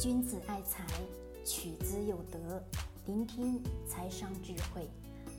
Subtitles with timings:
[0.00, 0.84] 君子爱财，
[1.44, 2.60] 取之有德。
[3.06, 4.90] 聆听财商智慧，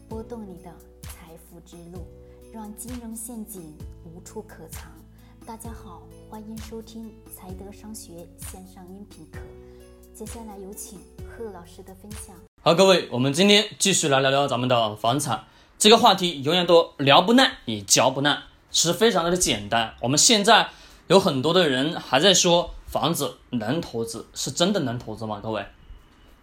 [0.08, 2.08] 拨动你的财富之路，
[2.54, 4.90] 让金融陷阱无处可藏。
[5.46, 9.40] 大家好，欢迎收听财德商学线上音频课。
[10.14, 12.34] 接下来有请贺老师的分享。
[12.64, 15.44] 好，各位，我们今天继续来聊聊咱们的房产
[15.78, 19.96] 这个话题，永远都聊不烂，也嚼不烂，是非常的简单。
[20.00, 20.70] 我们现在
[21.08, 22.72] 有很多的人还在说。
[22.96, 25.42] 房子能投资，是真的能投资吗？
[25.44, 25.66] 各位，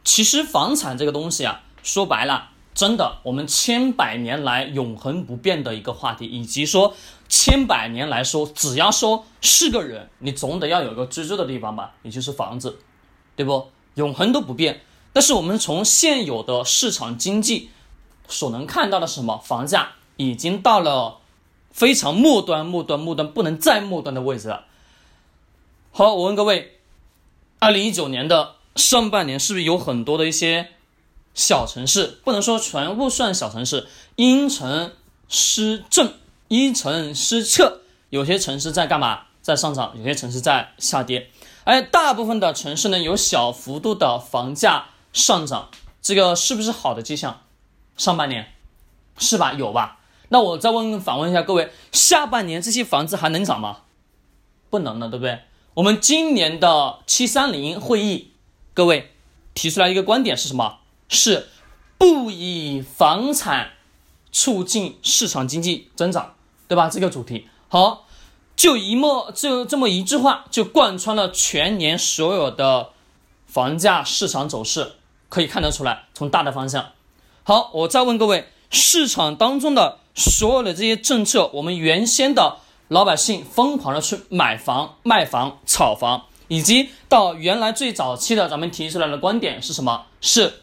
[0.04, 6.94] 其实房产这个东西啊，说白了，真的我们千百年来永恒不变的一个话题，以及说
[7.26, 12.78] 千百年来说，只要说是个人，你总得要有个居住的地方吧，也就是房子，
[13.34, 13.68] 对不？
[13.94, 14.82] 永恒都不变。
[15.14, 17.70] 但是我们从现有的市场经济
[18.28, 21.20] 所能看到的什么，房价已经到了
[21.70, 24.66] 非常末端、末端、末端不能再末端的位置了。
[25.94, 26.78] 好，我问各位，
[27.58, 30.70] 二零一九年的上半年是不是有很多的一些
[31.34, 32.18] 小城市？
[32.24, 34.94] 不能说全部算小城市，因城
[35.28, 36.14] 施政，
[36.48, 37.82] 因城施策。
[38.08, 39.24] 有些城市在干嘛？
[39.42, 41.28] 在上涨，有些城市在下跌。
[41.64, 45.68] 而大部分的城市呢，有小幅度的房价上涨，
[46.00, 47.42] 这个是不是好的迹象？
[47.98, 48.50] 上半年
[49.18, 49.52] 是吧？
[49.52, 49.98] 有吧？
[50.30, 53.80] 那我再问反问一下各位，下半年这些房子还能涨吗？
[54.70, 55.38] 不能了，对不对？
[55.74, 58.32] 我们今年的七三零会议，
[58.74, 59.10] 各位
[59.54, 60.80] 提出来一个观点是什么？
[61.08, 61.48] 是
[61.96, 63.70] 不以房产
[64.30, 66.34] 促进市场经济增长，
[66.68, 66.90] 对吧？
[66.90, 68.06] 这个主题好，
[68.54, 72.90] 就一默就这么一句话，就贯穿了全年所有的
[73.46, 74.96] 房价市场走势，
[75.30, 76.90] 可以看得出来，从大的方向。
[77.44, 82.58] 好，我再问各位，市场当中的所有的这些政策，我们原先的。
[82.92, 90.04] 老百姓疯狂的去买房、卖房、炒房，以及到原来最早期的咱们提出来的观点是什么？
[90.20, 90.60] 是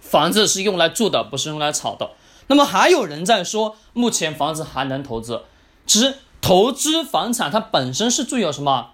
[0.00, 2.12] 房子是用来住的，不是用来炒的。
[2.46, 5.42] 那么还有人在说，目前房子还能投资？
[5.86, 8.90] 其实投资房产它本身是具有什么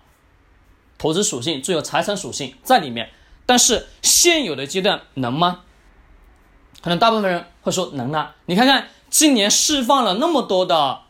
[0.96, 3.10] 投资属性，具有财产属性在里面。
[3.44, 5.60] 但是现有的阶段能吗？
[6.80, 8.34] 可能大部分人会说能啊。
[8.46, 11.00] 你看看今年释放了那么多的。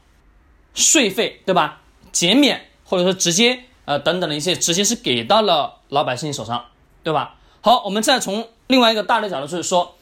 [0.77, 1.81] 税费对吧？
[2.13, 6.67] 减免或者说直接呃等等的一些，直接是给到了老百姓手上，
[7.03, 7.35] 对吧？
[7.61, 9.97] 好，我们再从另外一个大的角度去说，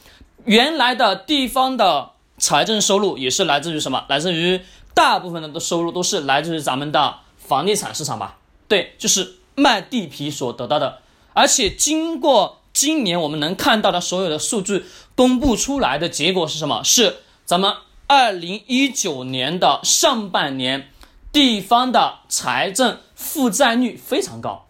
[0.44, 4.04] 原来的地方的财政收入也是来自于什么？
[4.08, 4.60] 来自于
[4.92, 8.36] 大部分的的收入都是来自于咱们的房地产市场吧？
[8.68, 10.98] 对，就是卖地皮所得到的。
[11.32, 14.84] 而且经过今年我们能看到的所有的数据
[15.14, 16.82] 公布出来的结果是什么？
[16.84, 17.72] 是咱们。
[18.16, 20.88] 二零一九年的上半年，
[21.32, 24.66] 地方的财政负债率非常高，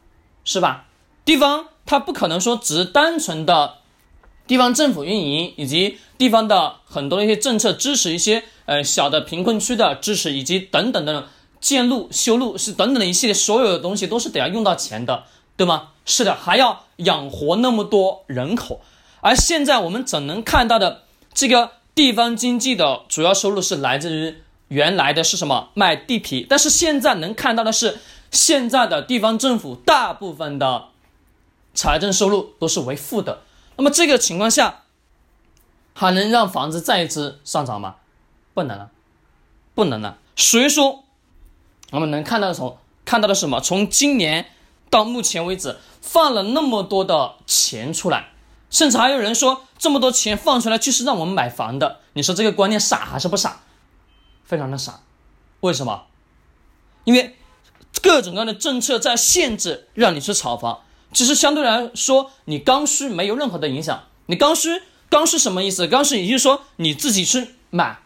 [0.46, 0.86] 是吧？
[1.26, 3.74] 地方它不可能说只单纯的
[4.46, 11.28] 地方政府运营，以及地方的很多的一些政策支持一些呃小的贫困区的支持，以及等等的
[11.60, 15.24] 建路修路是等等的一系列所有的东西都是得要用到钱的，
[15.54, 15.90] 对吗？
[16.06, 18.80] 是的，还要养活那么多人口，
[19.20, 21.02] 而现在我们怎能看到的
[21.34, 21.72] 这个？
[21.94, 24.36] 地方经济的主要收入是来自于
[24.68, 27.98] 原来的是什么卖地皮，但是现在能看到的是，
[28.30, 30.88] 现在的地方政府大部分的
[31.72, 33.42] 财政收入都是为负的。
[33.76, 34.82] 那么这个情况下，
[35.92, 37.96] 还能让房子再一次上涨吗？
[38.54, 38.90] 不能了，
[39.74, 40.18] 不能了。
[40.34, 41.04] 所以说，
[41.92, 43.60] 我们能看到的从看到的什么？
[43.60, 44.46] 从今年
[44.90, 48.30] 到目前为止，放了那么多的钱出来。
[48.74, 52.00] 甚至还有人说，这么多钱放出来就是让我们买房的。
[52.14, 53.60] 你说这个观念傻还是不傻？
[54.42, 54.98] 非常的傻。
[55.60, 56.06] 为什么？
[57.04, 57.36] 因为
[58.02, 60.80] 各种各样的政策在限制让你去炒房。
[61.12, 64.06] 其实相对来说，你刚需没有任何的影响。
[64.26, 65.86] 你刚需，刚需什么意思？
[65.86, 68.00] 刚需也就是说你自己去买，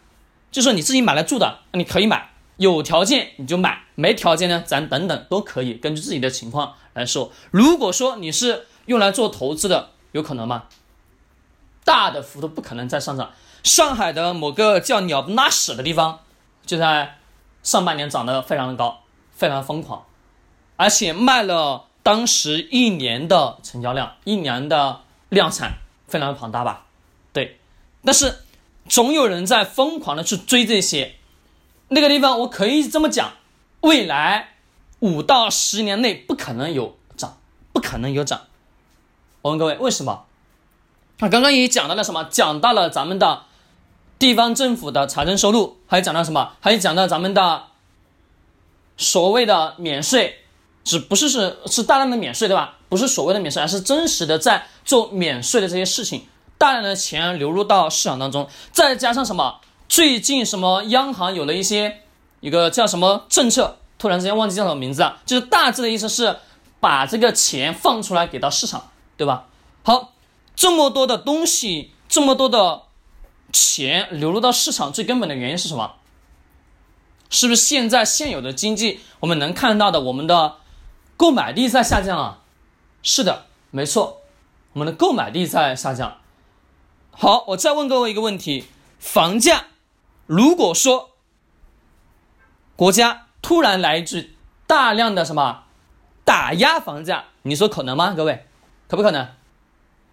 [0.51, 2.29] 就是你自己买来住的，你可以买。
[2.57, 7.31] 有条件你就买，没条件呢，咱等等都可以，根据自己的情况来说。
[7.49, 10.63] 如果说你是用来做投资的，有可能吗？
[11.83, 13.31] 大的幅度不可能再上涨。
[13.63, 16.19] 上海的某个叫鸟不拉屎的地方，
[16.65, 17.17] 就在
[17.63, 19.01] 上半年涨得非常的高，
[19.31, 20.05] 非常疯狂，
[20.77, 26.85] 而且卖了当时一年的成交量，一年的量产非常的庞大吧？
[27.33, 27.59] 对。
[28.03, 28.45] 但是
[28.87, 31.15] 总有人在疯狂的去追这些。
[31.89, 33.33] 那个地方我可以这么讲，
[33.81, 34.55] 未来
[34.99, 37.39] 五到十年内不可能有涨，
[37.73, 38.41] 不可能有涨。
[39.41, 40.25] 我问各位，为什么？
[41.19, 42.23] 那刚刚也讲到了什么？
[42.25, 43.43] 讲到了咱们的
[44.17, 46.53] 地方政府的财政收入，还讲到什么？
[46.59, 47.63] 还讲到咱们的
[48.97, 50.43] 所谓的免税，
[50.83, 52.75] 只不是是是大量的免税，对吧？
[52.89, 56.25] 不是所谓的免税，而是真实的在做免税的这些事情，
[56.57, 59.61] 大量的钱流入到市场当中，再加上什么？
[59.87, 62.01] 最近什么央行有了一些
[62.41, 65.17] 一个叫什么政策，突然之间忘记叫什么名字啊？
[65.25, 66.37] 就是大致的意思是
[66.79, 69.47] 把这个钱放出来给到市场，对吧？
[69.83, 70.13] 好，
[70.55, 72.83] 这么多的东西，这么多的
[73.51, 75.95] 钱流入到市场，最根本的原因是什么？
[77.29, 80.55] 是不是现在现有的经济我们能看到的，我们的
[81.17, 82.39] 购买力在下降啊？
[83.03, 84.21] 是的，没错，
[84.71, 86.19] 我们的购买力在下降。
[87.11, 88.67] 好，我再问各位一个问题：
[88.99, 89.65] 房价？
[90.27, 91.09] 如果说
[92.77, 95.65] 国家突然来一句大量的什么
[96.23, 98.13] 打压房价，你说可能吗？
[98.13, 98.47] 各位，
[98.89, 99.25] 可不可能？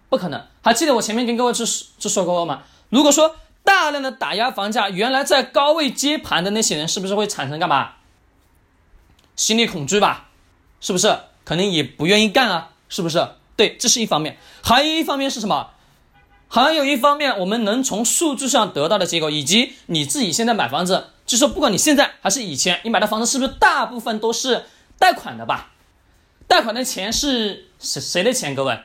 [0.07, 0.41] 不可能。
[0.61, 2.63] 还记得我前面跟各位去去说过吗？
[2.89, 7.95] 如果说大量的打压房价，原来在高位接盘的那些人，是不是会产生干嘛？
[9.35, 10.29] 心理恐惧吧？
[10.79, 11.17] 是不是？
[11.43, 12.69] 肯定也不愿意干啊？
[12.87, 13.27] 是不是？
[13.55, 14.37] 对，这是一方面。
[14.63, 15.71] 还有一方面是什么？
[16.47, 24.65] 还有一方面，我们能从数据上得到的结果，以及你自己现在买房子，就说不管你现在还是以前，你买的房子是不是大部分都是
[24.97, 25.71] 贷款的吧？
[26.47, 28.55] 贷款的钱是谁谁的钱？
[28.55, 28.79] 各位，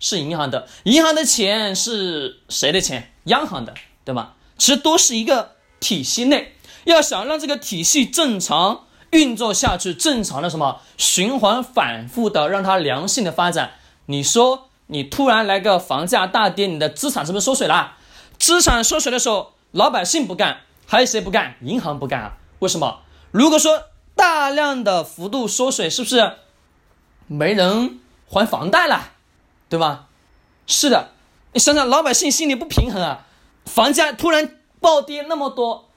[0.00, 0.66] 是银行的。
[0.84, 3.12] 银行的钱是谁的钱？
[3.24, 3.74] 央行的，
[4.04, 4.32] 对吗？
[4.58, 6.54] 其实都是一个体系内，
[6.84, 13.72] 要想让这个体系正常运作下去，正常的什么循环反复的，让它良性的发展，
[14.06, 14.68] 你说？
[14.88, 17.96] 你突然来个房价大跌，你的资产是不是缩水了？
[18.38, 21.54] 资产缩水的时候，老百姓不干，还有谁不干？
[21.62, 22.36] 银行不干啊？
[22.58, 23.00] 为什么？
[23.30, 23.84] 如果说
[24.14, 26.32] 大量的幅度缩水，是不是
[27.32, 29.10] 没人还房贷了？
[29.68, 30.06] 对吧？
[30.66, 31.12] 是的，
[31.52, 33.26] 你想想，老百姓心里不平衡啊！
[33.64, 35.88] 房价突然暴跌那么多，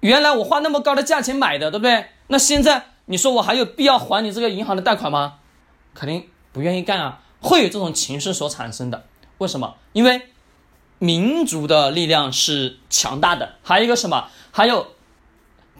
[0.00, 2.06] 原来我花那么高的价钱买的，对不对？
[2.26, 5.38] 那现在你说我还有必要还你这个银行的贷款吗？
[5.94, 7.20] 肯定不愿意干啊！
[7.40, 9.04] 会有这种情绪所产生的，
[9.38, 9.76] 为什么？
[9.92, 10.28] 因为
[10.98, 14.28] 民族的力量是强大的，还有一个什么？
[14.50, 14.88] 还有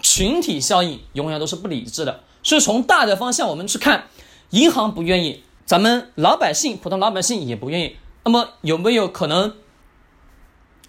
[0.00, 2.22] 群体效应，永远都是不理智的。
[2.42, 4.06] 所以从大的方向我们去看，
[4.50, 7.97] 银行不愿意，咱们老百姓、普通老百姓也不愿意。
[8.25, 9.56] 那么有没有可能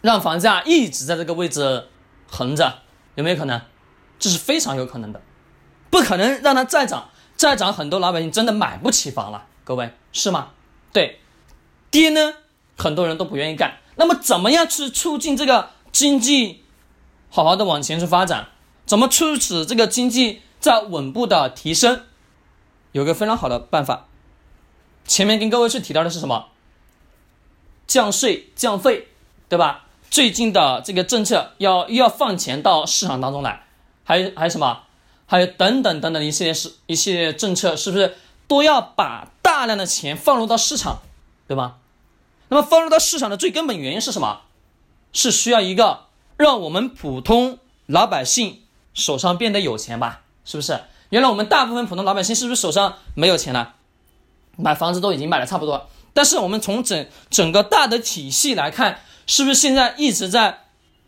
[0.01, 1.87] 让房价一直在这个位置
[2.29, 2.79] 横着？
[3.15, 3.61] 有没有可能？
[4.17, 5.21] 这是非常有可能的，
[5.89, 10.49] 不可能让它再涨，再涨很多老百姓真的买不起房了，各位是吗？
[10.91, 11.19] 对，
[11.89, 12.33] 跌呢，
[12.77, 13.77] 很多人都不愿意干。
[13.95, 16.63] 那么，怎么样去促进这个经济
[17.29, 18.47] 好好的往前去发展？
[18.85, 22.01] 怎么促使这个经济在稳步的提升？
[22.91, 24.07] 有个非常好的办法。
[25.05, 26.47] 前面跟各位是提到的是什么？
[27.87, 29.07] 降税降费，
[29.47, 29.85] 对吧？
[30.09, 33.63] 最近的这个政策要又要放钱到市场当中来，
[34.03, 34.83] 还有还有什么？
[35.25, 38.17] 还有等等等等一系列是一系列政策，是不是？
[38.47, 41.01] 都要把大量的钱放入到市场，
[41.47, 41.77] 对吧？
[42.49, 44.41] 那么放入到市场的最根本原因是什么？
[45.13, 46.05] 是需要一个
[46.37, 48.63] 让我们普通老百姓
[48.93, 50.21] 手上变得有钱吧？
[50.45, 50.81] 是不是？
[51.09, 53.75] 原来我们大部分普通老百姓是不是手上没有钱了？
[54.55, 60.65] 买房子都已经买的差不多，但是我们从整整个大的体系来看，是不是现在一直在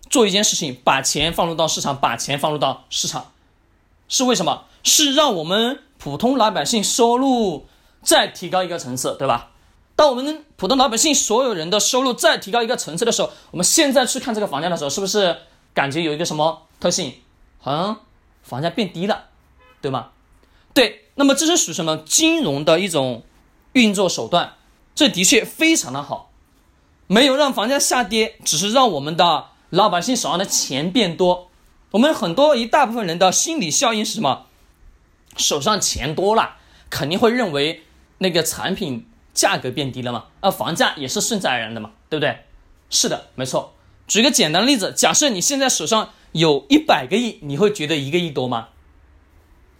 [0.10, 3.32] 做一件事情，把钱放入到市场，把钱放入到市场，
[4.08, 4.66] 是为什么？
[4.84, 5.80] 是让我们。
[6.04, 7.68] 普通老百姓收入
[8.02, 9.52] 再提高一个层次，对吧？
[9.96, 15.38] 当我们普通老百姓所有人的收入再提高一个层次的时候，我们现在去看这个房价的时候，是不是
[15.76, 17.14] 感觉有一个什么特性？
[17.60, 18.00] 好像
[18.42, 19.26] 房价变低了，
[19.82, 20.10] 对吗？
[20.74, 23.24] 对，那么这是属于什么金融的一种
[23.74, 24.54] 运作手段？
[24.94, 26.32] 这的确非常的好，
[27.08, 31.50] 没有让房价下跌，只是让我们的老百姓手上的钱变多。
[31.92, 34.46] 我们很多一大部分人的心理效应是什么？
[35.38, 36.58] 手上钱多了，
[36.90, 37.84] 肯定会认为
[38.20, 40.26] 那个产品价格变低了嘛？
[40.42, 42.46] 啊，房价也是顺自然的嘛，对不对？
[42.90, 43.74] 是的，没错。
[44.08, 48.68] 举个简单的例子，假设你现在手上有一百个亿，你会觉得一个亿多吗？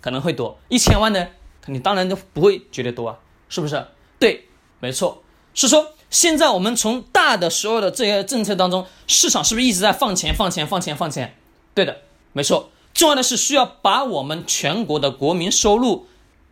[0.02, 0.58] 可能会多。
[0.68, 1.28] 一千万呢？
[1.68, 3.86] 你当然都不会觉得多啊，是不是？
[4.20, 4.48] 对，
[4.80, 5.22] 没错。
[5.54, 11.38] 是说，现在我们从大的所有的这些政策当中，市场是不是一直在放钱、放钱、放钱、放钱？
[11.74, 12.02] 对的，
[12.34, 12.72] 没错。
[12.94, 16.08] 重要的是需要把我们全国的国民收入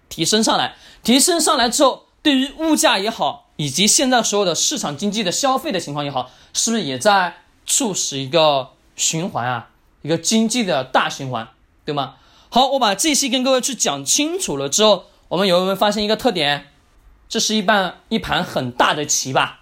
[0.08, 9.70] 提升上来，提升上来之后，对于物价也好，以及现在所有的市场经济的消费的情况也好，是不是也在促使一个循环啊？
[10.02, 11.50] 一个经济的大循环，
[11.84, 12.16] 对吗？
[12.52, 16.72] 好，我把这些跟各位去讲清楚了之后，我们有没有发现一个特点？
[17.28, 19.60] 这是一半一盘很大的棋吧？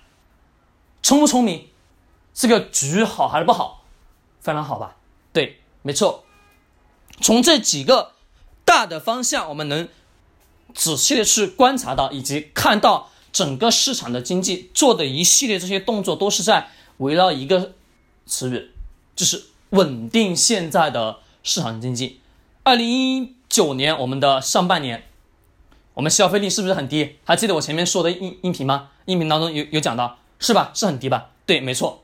[1.04, 1.68] 聪不聪明？
[2.34, 3.84] 这个局好还是不好？
[4.40, 4.96] 非常好吧？
[5.34, 6.24] 对，没错。
[7.20, 8.14] 从这几个
[8.64, 9.90] 大的方向，我们能
[10.74, 17.74] 仔细的去观察到以及看到整个市场的经济做的一系列这些动作，都是在围绕一个
[18.26, 18.72] 词语，
[19.14, 22.22] 就是稳定现在的市场经济。
[22.68, 25.06] 二零一九年我们的上半年，
[25.94, 27.16] 我们消费力是不是很低？
[27.24, 28.90] 还记得我前面说的音音频吗？
[29.06, 30.72] 音频当中有有讲到，是吧？
[30.74, 31.30] 是很低吧？
[31.46, 32.04] 对，没错。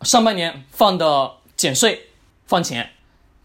[0.00, 2.08] 上半年放的减税
[2.44, 2.90] 放钱，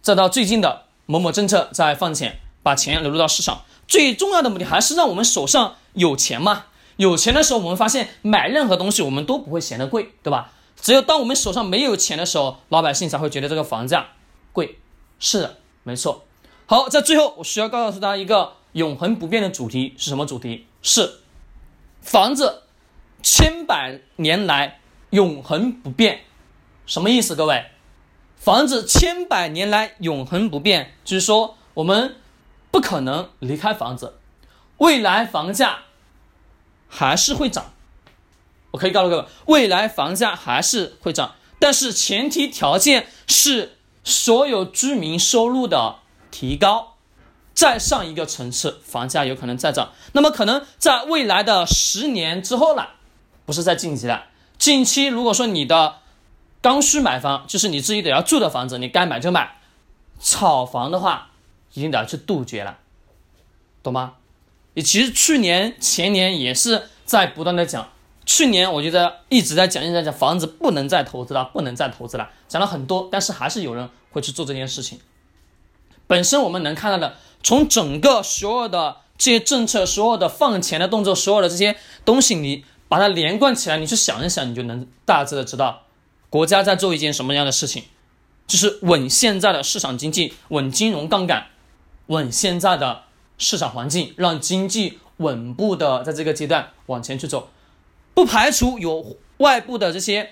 [0.01, 3.61] 再到最近的某某政策在放钱，把钱流入到市场。
[3.87, 6.65] 最重要的目的还是让我们手上有钱嘛。
[6.95, 10.51] 有钱的时候，我们发现买任何东西我们都不会嫌得贵，对吧？
[10.81, 14.07] 只有当我们手上没有钱的时候，老百姓才会觉得这个房价
[14.51, 14.79] 贵。
[15.19, 16.25] 是的，没错。
[16.65, 20.67] 好，在最后我需要告诉大家一个永恒不变的主题是什么主题？
[20.81, 21.19] 是
[22.01, 22.63] 房子
[23.23, 24.79] 千百年来
[25.11, 26.21] 永恒不变。
[26.85, 27.35] 什么意思？
[27.35, 27.65] 各位，
[28.37, 32.15] 房子千百年来永恒不变，就是说我们
[32.71, 34.17] 不可能离开房子，
[34.77, 35.79] 未来房价
[36.87, 37.73] 还是会涨。
[38.71, 43.76] 我可以告诉各位，未来房价还是会涨，但是前提条件是
[44.07, 45.97] 所有居民收入的
[46.31, 46.95] 提高，
[47.53, 49.91] 再上一个层次，房价有可能再涨。
[50.13, 52.91] 那么可能在未来的十年之后了，
[53.45, 54.27] 不是在近期了。
[54.57, 55.97] 近期如果说你的
[56.61, 59.57] 刚需买房就是你自己得要住的房子，你该买就买。
[60.19, 61.31] 炒房的话，
[61.73, 62.77] 一定得要去杜绝了，
[63.83, 64.13] 懂吗？
[64.73, 67.89] 你其实去年前年也是在不断的讲，
[68.25, 74.99] 去年我觉得一直在讲一直在讲房子不能再投资了，不能再投资了，讲了很多，但是还是有人会去做这件事情。
[76.07, 85.83] 本身我们能看到的，从整个所有的这些政策、所有的放钱的动作、所有的这些东西，你把它连贯起来，你去想一想，你就能大致的知道。
[86.29, 87.83] 国家在做一件什么样的事情？
[88.47, 91.47] 就是稳现在的市场经济，稳金融杠杆，
[92.05, 93.03] 稳现在的
[93.37, 97.49] 市场环境，让经济稳步的在这个阶段往前去走。
[98.13, 100.31] 不排除有外部的这些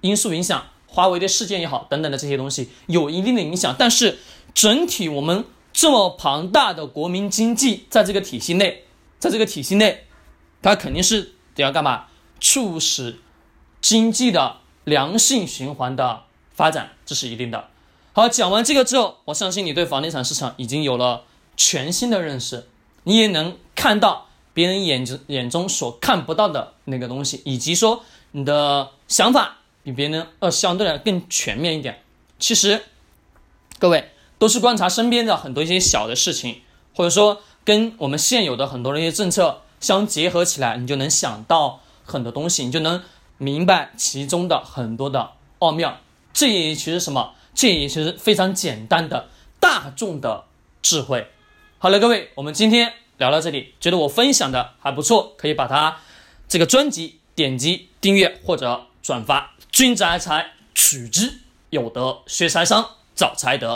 [0.00, 3.74] 因素影响，华为的事件也好，等等的这些东西有一定的影响。
[3.78, 4.18] 但是
[4.54, 8.84] 整体我们这么庞大的国民经济，在这个体系内，
[9.18, 10.04] 在这个体系内，
[10.60, 12.04] 它肯定是得要干嘛？
[12.40, 13.18] 促使
[13.80, 14.58] 经济的。
[14.84, 17.68] 良性循环的发展，这是一定的。
[18.14, 21.22] 好，讲完这个之后，我相信你对房地产市场已经有了
[21.56, 22.66] 全新的认识，
[23.04, 32.02] 你也能看到别人眼中眼中所看不到的那个东西，以及说你的想法比别人呃相对来更全面一点。
[32.38, 32.82] 其实，
[33.78, 36.62] 各位都是观察身边的很多一些小的事情，
[36.94, 43.02] 或者说跟我们现有的很多的一些政策相结合起来，你就能想到很多东西，你就能。
[43.38, 45.98] 明白其中的很多的奥妙，
[46.32, 47.34] 这也其实什么？
[47.52, 50.44] 这也其实非常简单的大众的
[50.80, 51.26] 智慧。
[51.78, 55.96] 好了，各位，我们今天聊到这里，觉得我分享的还不错，可以把它
[56.46, 59.51] 这个专辑点击订阅或者转发。
[59.72, 61.32] 君子爱财，取之
[61.70, 63.70] 有德；学财商，找财德。